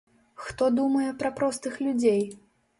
Хто 0.45 0.69
думае 0.79 1.11
пра 1.21 1.33
простых 1.43 1.79
людзей? 1.85 2.21